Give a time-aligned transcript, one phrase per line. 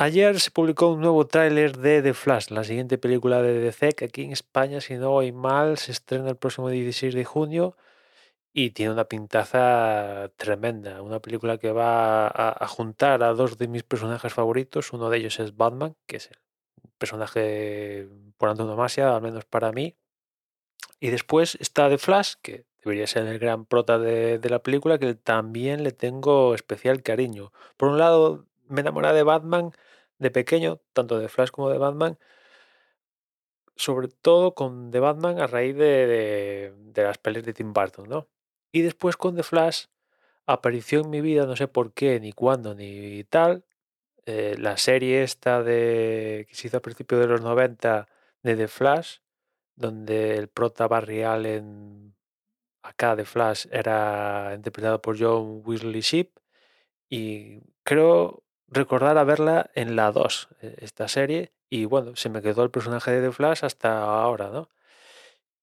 [0.00, 4.04] Ayer se publicó un nuevo tráiler de The Flash, la siguiente película de DC, que
[4.04, 7.76] aquí en España, si no voy mal, se estrena el próximo 16 de junio
[8.52, 11.02] y tiene una pintaza tremenda.
[11.02, 14.92] Una película que va a, juntar a dos de mis personajes favoritos.
[14.92, 16.38] Uno de ellos es Batman, que es el
[16.96, 19.96] personaje por antonomasia, al menos para mí.
[21.00, 24.98] Y después está The Flash, que debería ser el gran prota de, de la película,
[24.98, 27.52] que también le tengo especial cariño.
[27.76, 29.72] Por un lado, me enamoré de Batman
[30.18, 32.18] de pequeño, tanto de Flash como de Batman,
[33.76, 38.28] sobre todo con The Batman a raíz de, las pelis de Tim Burton, ¿no?
[38.72, 39.86] Y después con The Flash
[40.46, 43.64] apareció en mi vida, no sé por qué, ni cuándo, ni tal,
[44.26, 48.08] eh, la serie esta de, que se hizo a principios de los 90
[48.42, 49.18] de The Flash,
[49.76, 52.14] donde el prota Barry Allen,
[52.82, 56.38] acá de Flash, era interpretado por John Weasley Shipp,
[57.08, 62.42] y creo recordar a verla en la 2, e, esta serie, y bueno, se me
[62.42, 64.68] quedó el personaje de The Flash hasta ahora, ¿no?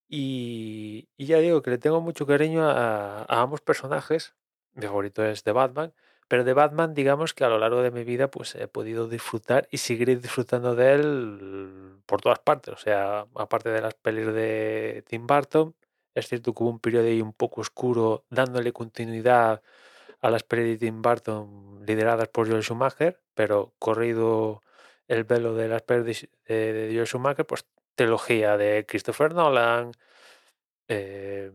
[0.07, 4.35] Y, ya digo que le tengo mucho cariño a, ambos personajes.
[4.73, 5.93] Mi favorito es de Batman,
[6.27, 9.67] pero de Batman, digamos que a lo largo de mi vida, pues he podido disfrutar
[9.71, 12.73] y seguiré disfrutando de él por todas partes.
[12.73, 15.75] O sea, aparte de las pelis de Tim Burton,
[16.13, 19.61] es cierto que hubo un periodo ahí un poco oscuro dándole continuidad
[20.25, 21.01] a las pelis de Tim
[21.85, 24.63] lideradas por Joel Schumacher, pero corrido
[25.07, 29.91] el velo de las pelis de, Joel Schumacher, pues trilogía de Christopher Nolan,
[30.87, 31.51] eh,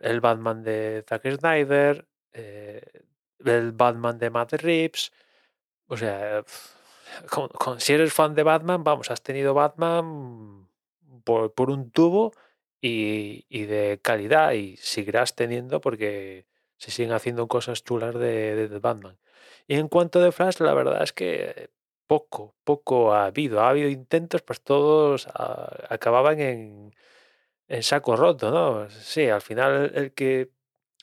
[0.00, 3.02] el Batman de Zack Snyder, eh,
[3.44, 5.12] el Batman de Matt Reeves,
[5.86, 6.44] o sea,
[7.76, 10.66] si eres fan de Batman, vamos, has tenido Batman
[11.24, 12.32] por, un tubo
[12.80, 16.46] y, de calidad y seguirás teniendo porque
[16.84, 19.18] se siguen haciendo cosas chulas de, de, Batman.
[19.66, 21.70] Y en cuanto de Flash, la verdad es que
[22.06, 23.60] poco, poco ha habido.
[23.60, 26.94] Ha habido intentos, pues todos ah, acababan en,
[27.68, 28.90] en, saco roto, ¿no?
[28.90, 30.50] Sí, al final el que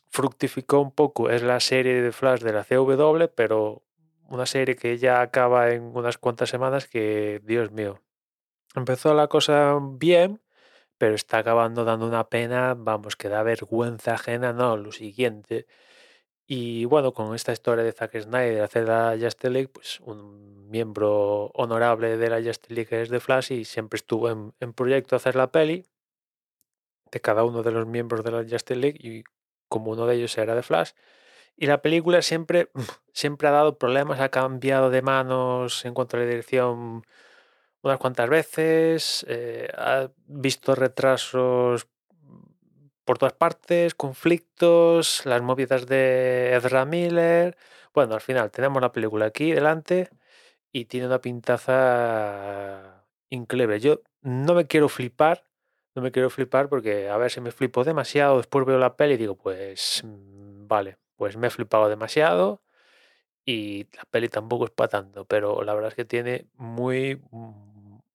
[0.09, 3.81] fructificó un poco es la serie de Flash de la CW, pero
[4.29, 8.01] una serie que ya acaba en unas cuantas semanas que, Dios mío,
[8.75, 10.41] empezó la cosa bien,
[11.01, 15.66] pero está acabando dando una pena, vamos, que da vergüenza ajena, no, lo siguiente.
[16.45, 21.45] Y bueno, con esta historia de Zack Snyder hacer la Justice League, pues un miembro
[21.56, 25.35] honorable de la Justice League es de Flash y siempre estuvo en, en proyecto hacer
[25.35, 25.88] la peli
[27.11, 29.23] de cada uno de los miembros de la Justice League y
[29.69, 30.91] como uno de ellos era de Flash.
[31.57, 32.69] Y la película siempre,
[33.11, 37.03] siempre ha dado problemas, ha cambiado de manos en cuanto a la dirección
[37.83, 41.87] unas cuantas veces, eh, ha visto retrasos
[43.05, 47.57] por todas partes, conflictos, las movidas de Ezra Miller.
[47.93, 50.09] Bueno, al final tenemos la película aquí delante
[50.71, 53.79] y tiene una pintaza increíble.
[53.79, 55.45] Yo no me quiero flipar,
[55.95, 59.15] no me quiero flipar porque a ver si me flipo demasiado, después veo la peli
[59.15, 62.61] y digo, pues mm, vale, pues me he flipado demasiado
[63.45, 67.21] y la peli tampoco es para tanto, pero la verdad es que tiene muy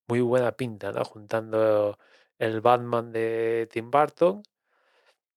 [0.07, 1.03] muy buena pinta, ¿no?
[1.05, 1.97] Juntando
[2.39, 4.43] el Batman de Tim Burton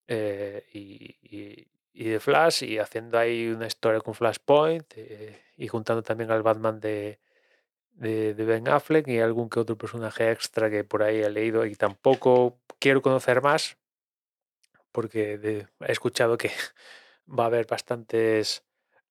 [0.06, 6.30] eh, y, de Flash y haciendo ahí una historia con Flashpoint eh, y juntando también
[6.30, 7.20] al Batman de,
[7.92, 11.74] de, Ben Affleck y algún que otro personaje extra que por ahí he leído y
[11.76, 13.76] tampoco quiero conocer más
[14.92, 16.50] porque he escuchado que
[17.26, 18.64] va a haber bastantes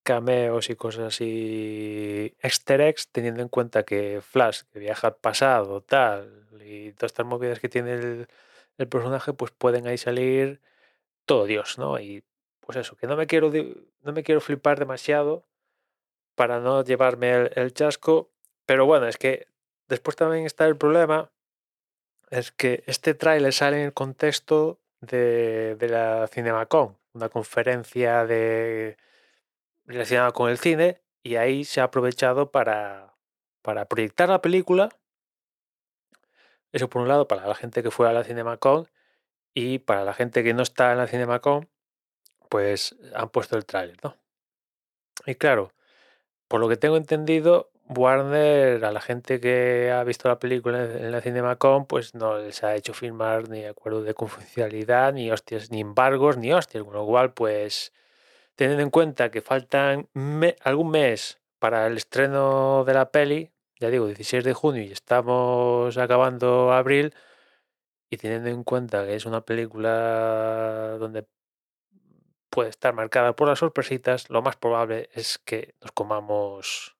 [0.03, 6.47] cameos y cosas así easter teniendo en cuenta que Flash, que viaja al pasado, tal,
[6.61, 10.61] y todas estas movidas que tiene el, personaje, pues pueden ahí salir
[11.25, 11.99] todo Dios, ¿no?
[11.99, 12.23] Y
[12.61, 13.51] pues eso, que no me quiero,
[14.01, 15.45] no me quiero flipar demasiado
[16.35, 18.31] para no llevarme el, chasco,
[18.65, 19.47] pero bueno, es que
[19.89, 21.31] después también está el problema,
[22.29, 28.97] es que este tráiler sale en el contexto de, de la CinemaCon, una conferencia de
[29.89, 33.15] relacionado con el cine y ahí se ha aprovechado para,
[33.61, 34.89] para proyectar la película.
[36.71, 38.87] Eso por un lado para la gente que fue a la CinemaCon
[39.53, 41.67] y para la gente que no está en la CinemaCon,
[42.49, 44.15] pues han puesto el tráiler, ¿no?
[45.25, 45.73] Y claro,
[46.47, 51.11] por lo que tengo entendido, Warner a la gente que ha visto la película en
[51.11, 55.81] la CinemaCon, pues no les ha hecho firmar ni acuerdo de confidencialidad, ni hostias, ni
[55.81, 57.91] embargos, ni hostias, con lo cual, pues
[58.59, 60.09] teniendo en cuenta que faltan
[60.65, 65.97] algún mes para el estreno de la peli, ya digo, 16 de junio y estamos
[65.97, 67.15] acabando abril,
[68.09, 71.25] y teniendo en cuenta que es una película donde
[72.49, 76.97] puede estar marcada por las sorpresitas, lo más probable es que nos comamos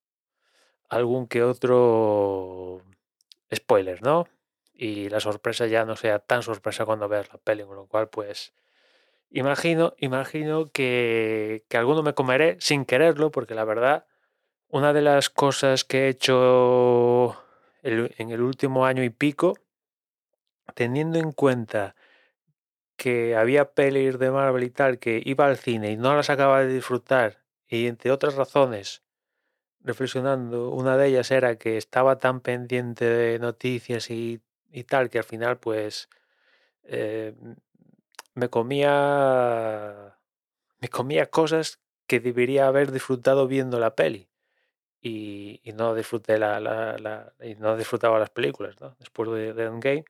[0.87, 2.83] algún que otro
[3.53, 4.29] spoiler, ¿no?
[4.73, 8.07] Y la sorpresa ya no sea tan sorpresa cuando veas la peli, con lo cual
[8.07, 8.53] pues
[9.31, 14.05] imagino, imagino que, que alguno me comeré sin quererlo, porque la verdad,
[14.67, 17.37] una de las cosas que he hecho
[17.83, 19.55] en el último año y pico,
[20.75, 21.95] teniendo en cuenta
[22.95, 26.59] que había pelis de Marvel y tal que iba al cine y no las acababa
[26.61, 29.03] de disfrutar, y entre otras razones,
[29.81, 34.41] reflexionando, una de ellas era que estaba tan pendiente de noticias y,
[34.71, 36.09] y tal que al final pues
[36.83, 37.33] eh,
[38.33, 40.17] me comía
[40.79, 44.29] me comía cosas que debería haber disfrutado viendo la peli
[45.01, 50.05] y, no disfruté la, no disfrutaba las películas después de, de Endgame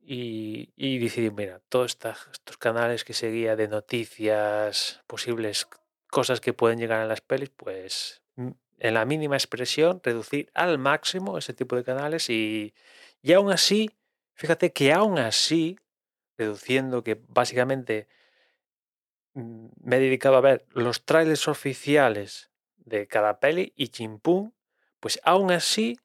[0.00, 1.98] y, y decidí mira todos
[2.32, 5.66] estos canales que seguía de noticias posibles
[6.08, 8.22] cosas que pueden llegar a las pelis pues
[8.78, 12.74] en la mínima expresión, reducir al máximo ese tipo de canales y,
[13.22, 13.90] y aún así,
[14.34, 15.78] fíjate que aún así,
[16.36, 18.08] reduciendo que básicamente
[19.34, 24.52] mm, me he dedicado a ver los trailers oficiales de cada peli y chimpum,
[25.00, 25.98] pues aún así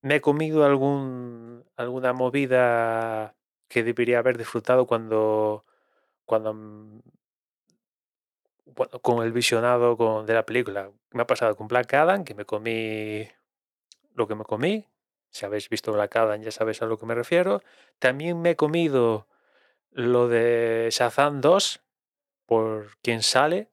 [0.00, 3.34] me he comido algún, alguna movida
[3.68, 5.64] que debería haber disfrutado cuando,
[6.24, 7.00] cuando mm,
[8.78, 10.90] bueno, con el visionado con, de la película.
[11.10, 13.28] Me ha pasado con Black Adam, que me comí
[14.14, 14.86] lo que me comí.
[15.30, 17.62] Si habéis visto Black Adam ya sabéis a lo que me refiero.
[17.98, 19.26] También me he comido
[19.98, 21.80] lo de Shazam 2,
[22.46, 23.68] por quien sale.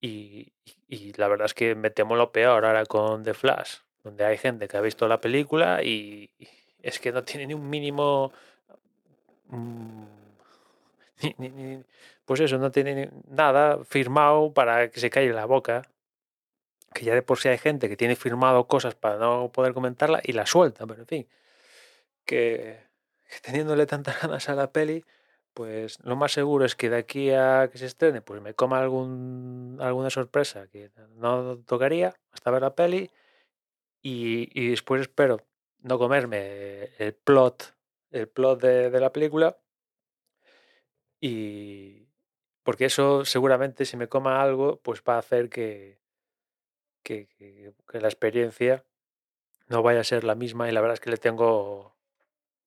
[0.00, 0.52] Y,
[0.88, 4.36] y, la verdad es que me temo lo peor ahora con The Flash, donde hay
[4.36, 6.30] gente que ha visto la película y,
[6.82, 8.32] es que no tiene ni un mínimo...
[11.22, 11.82] Ni, ni, ni,
[12.26, 15.82] pues eso, no tiene nada firmado para que se calle la boca.
[16.92, 20.20] Que ya de por sí hay gente que tiene firmado cosas para no poder comentarla
[20.22, 21.28] y la suelta, pero en fin.
[22.26, 22.85] Que
[23.42, 25.04] teniéndole tantas ganas a la peli,
[25.54, 28.78] pues lo más seguro es que de aquí a que se estrene, pues me coma
[28.78, 33.10] algún, alguna sorpresa que no tocaría hasta ver la peli.
[34.02, 35.40] Y, y después espero
[35.80, 37.74] no comerme el plot,
[38.10, 39.58] el plot de, de la película.
[41.20, 42.06] Y,
[42.62, 46.00] porque eso seguramente si me coma algo, pues va a hacer que,
[47.02, 48.84] que, que, que, la experiencia
[49.68, 51.95] no vaya a ser la misma y la verdad es que le tengo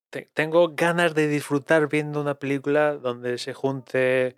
[0.09, 4.35] te, tengo ganas de disfrutar viendo una película donde se junte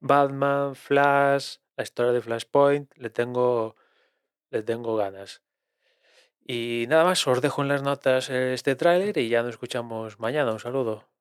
[0.00, 3.76] Batman, Flash, la historia de Flashpoint, le tengo
[4.52, 5.42] le tengo ganas.
[6.46, 10.52] Y nada más, os dejo en las notas este tráiler y ya nos escuchamos mañana.
[10.52, 11.11] Un saludo.